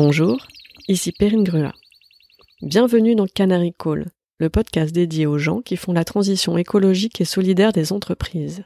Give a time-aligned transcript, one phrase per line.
[0.00, 0.46] Bonjour,
[0.86, 1.72] ici Perrine Grua.
[2.62, 4.06] Bienvenue dans Canary Call,
[4.38, 8.62] le podcast dédié aux gens qui font la transition écologique et solidaire des entreprises.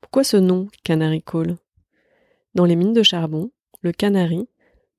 [0.00, 1.58] Pourquoi ce nom, Canary Call?
[2.54, 3.50] Dans les mines de charbon,
[3.82, 4.48] le canari,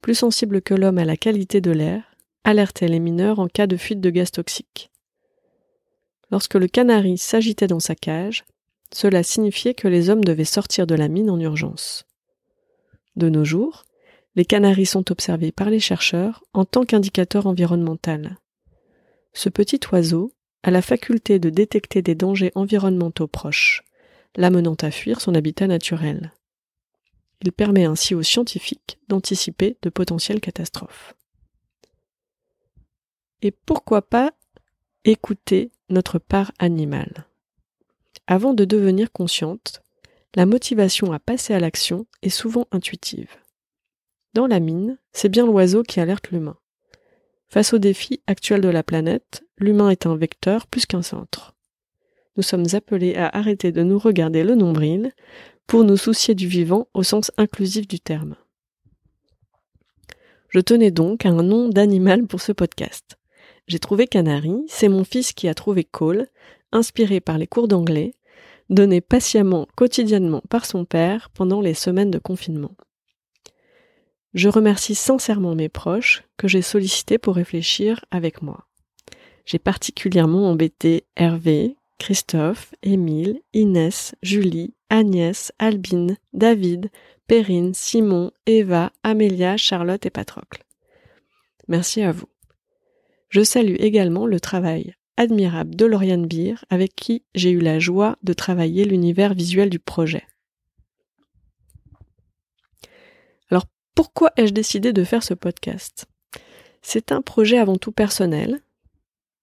[0.02, 2.04] plus sensible que l'homme à la qualité de l'air,
[2.44, 4.92] alertait les mineurs en cas de fuite de gaz toxiques.
[6.30, 8.46] Lorsque le canari s'agitait dans sa cage,
[8.94, 12.06] cela signifiait que les hommes devaient sortir de la mine en urgence.
[13.16, 13.84] De nos jours,
[14.40, 18.38] les canaris sont observés par les chercheurs en tant qu'indicateur environnemental.
[19.34, 20.32] Ce petit oiseau
[20.64, 23.84] a la faculté de détecter des dangers environnementaux proches,
[24.38, 26.32] l'amenant à fuir son habitat naturel.
[27.42, 31.16] Il permet ainsi aux scientifiques d'anticiper de potentielles catastrophes.
[33.42, 34.32] Et pourquoi pas
[35.04, 37.26] écouter notre part animale?
[38.26, 39.82] Avant de devenir consciente,
[40.34, 43.36] la motivation à passer à l'action est souvent intuitive.
[44.34, 46.58] Dans la mine, c'est bien l'oiseau qui alerte l'humain.
[47.48, 51.56] Face aux défis actuels de la planète, l'humain est un vecteur plus qu'un centre.
[52.38, 55.12] Nous sommes appelés à arrêter de nous regarder le nombril
[55.66, 58.36] pour nous soucier du vivant au sens inclusif du terme.
[60.50, 63.18] Je tenais donc à un nom d'animal pour ce podcast.
[63.68, 66.28] J'ai trouvé Canary, c'est mon fils qui a trouvé Cole,
[66.72, 68.14] inspiré par les cours d'anglais,
[68.70, 72.76] donnés patiemment, quotidiennement par son père pendant les semaines de confinement.
[74.34, 78.68] Je remercie sincèrement mes proches que j'ai sollicités pour réfléchir avec moi.
[79.46, 86.92] J'ai particulièrement embêté Hervé, Christophe, Émile, Inès, Julie, Agnès, Albine, David,
[87.28, 90.64] Perrine, Simon, Eva, Amélia, Charlotte et Patrocle.
[91.68, 92.30] Merci à vous.
[93.30, 98.18] Je salue également le travail admirable de Lauriane Beer avec qui j'ai eu la joie
[98.24, 100.24] de travailler l'univers visuel du projet.
[103.96, 106.06] Pourquoi ai-je décidé de faire ce podcast?
[106.82, 108.62] C'est un projet avant tout personnel,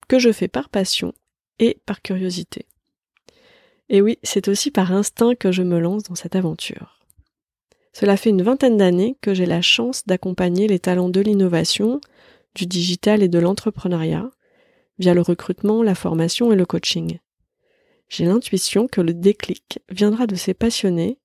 [0.09, 1.13] que je fais par passion
[1.59, 2.67] et par curiosité.
[3.89, 7.01] Et oui, c'est aussi par instinct que je me lance dans cette aventure.
[7.93, 12.01] Cela fait une vingtaine d'années que j'ai la chance d'accompagner les talents de l'innovation,
[12.55, 14.31] du digital et de l'entrepreneuriat,
[14.99, 17.19] via le recrutement, la formation et le coaching.
[18.09, 21.19] J'ai l'intuition que le déclic viendra de ces passionnés,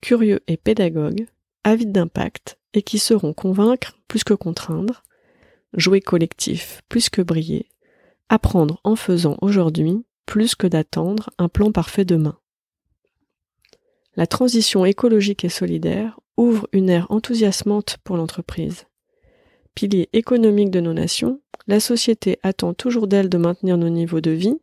[0.00, 1.26] curieux et pédagogues,
[1.66, 5.02] avides d'impact et qui sauront convaincre plus que contraindre,
[5.72, 7.68] jouer collectif plus que briller,
[8.28, 12.38] apprendre en faisant aujourd'hui plus que d'attendre un plan parfait demain.
[14.14, 18.84] La transition écologique et solidaire ouvre une ère enthousiasmante pour l'entreprise.
[19.74, 24.30] Pilier économique de nos nations, la société attend toujours d'elle de maintenir nos niveaux de
[24.30, 24.60] vie,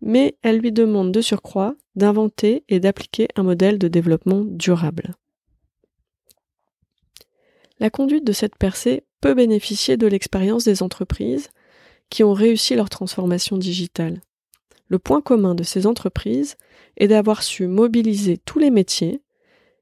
[0.00, 5.14] mais elle lui demande de surcroît d'inventer et d'appliquer un modèle de développement durable
[7.78, 11.48] la conduite de cette percée peut bénéficier de l'expérience des entreprises
[12.10, 14.20] qui ont réussi leur transformation digitale.
[14.88, 16.56] Le point commun de ces entreprises
[16.96, 19.22] est d'avoir su mobiliser tous les métiers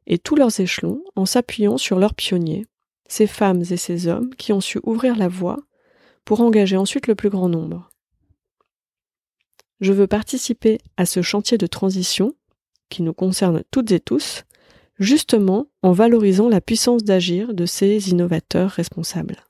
[0.06, 2.66] et tous leurs échelons en s'appuyant sur leurs pionniers,
[3.09, 5.59] ces femmes et ces hommes qui ont su ouvrir la voie
[6.25, 7.91] pour engager ensuite le plus grand nombre.
[9.81, 12.34] Je veux participer à ce chantier de transition
[12.88, 14.44] qui nous concerne toutes et tous
[14.99, 19.44] justement en valorisant la puissance d'agir de ces innovateurs responsables.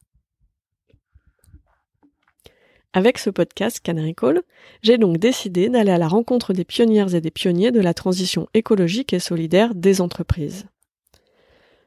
[2.92, 4.42] Avec ce podcast Canary Call,
[4.82, 8.48] j'ai donc décidé d'aller à la rencontre des pionnières et des pionniers de la transition
[8.54, 10.66] écologique et solidaire des entreprises.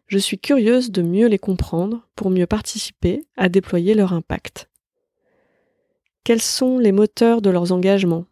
[0.07, 4.69] Je suis curieuse de mieux les comprendre pour mieux participer à déployer leur impact.
[6.25, 8.25] Quels sont les moteurs de leurs engagements?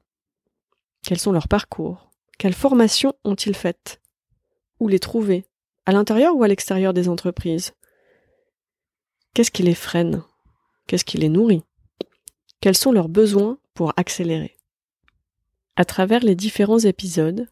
[1.01, 2.09] Quels sont leurs parcours?
[2.37, 4.01] Quelles formations ont-ils faites?
[4.79, 5.45] Où les trouver
[5.85, 7.73] À l'intérieur ou à l'extérieur des entreprises?
[9.33, 10.23] Qu'est-ce qui les freine?
[10.87, 11.63] Qu'est-ce qui les nourrit?
[12.61, 14.57] Quels sont leurs besoins pour accélérer?
[15.75, 17.47] À travers les différents épisodes,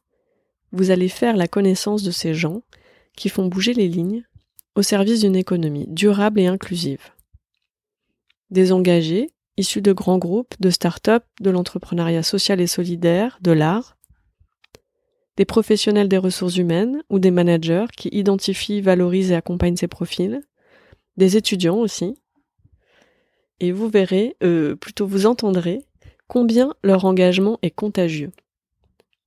[0.71, 2.63] vous allez faire la connaissance de ces gens
[3.15, 4.23] qui font bouger les lignes
[4.75, 7.11] au service d'une économie durable et inclusive.
[8.49, 13.97] Des engagés, issus de grands groupes, de start-up, de l'entrepreneuriat social et solidaire, de l'art,
[15.37, 20.41] des professionnels des ressources humaines ou des managers qui identifient, valorisent et accompagnent ces profils,
[21.17, 22.15] des étudiants aussi.
[23.59, 25.81] Et vous verrez, euh, plutôt vous entendrez,
[26.27, 28.31] combien leur engagement est contagieux.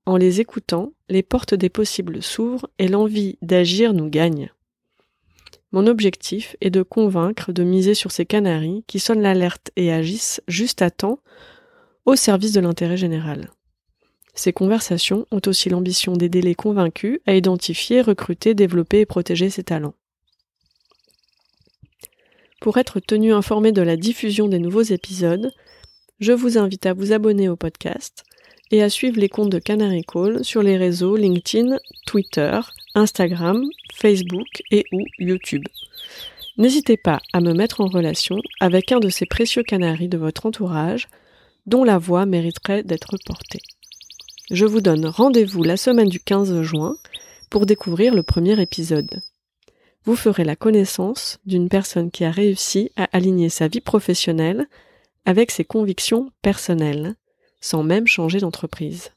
[0.04, 4.50] En les écoutant, les portes des possibles s'ouvrent et l'envie d'agir nous gagne.
[5.72, 10.40] Mon objectif est de convaincre de miser sur ces canaris qui sonnent l'alerte et agissent
[10.46, 11.18] juste à temps
[12.04, 13.50] au service de l'intérêt général.
[14.36, 19.64] Ces conversations ont aussi l'ambition d'aider les convaincus à identifier, recruter, développer et protéger ces
[19.64, 19.94] talents.
[22.60, 25.50] Pour être tenu informé de la diffusion des nouveaux épisodes,
[26.20, 28.24] je vous invite à vous abonner au podcast
[28.70, 32.60] et à suivre les comptes de Canary Call sur les réseaux LinkedIn, Twitter,
[32.94, 35.64] Instagram, Facebook et ou YouTube.
[36.58, 40.46] N'hésitez pas à me mettre en relation avec un de ces précieux canaris de votre
[40.46, 41.08] entourage
[41.66, 43.60] dont la voix mériterait d'être portée.
[44.50, 46.96] Je vous donne rendez-vous la semaine du 15 juin
[47.50, 49.20] pour découvrir le premier épisode.
[50.04, 54.68] Vous ferez la connaissance d'une personne qui a réussi à aligner sa vie professionnelle
[55.24, 57.16] avec ses convictions personnelles,
[57.60, 59.10] sans même changer d'entreprise.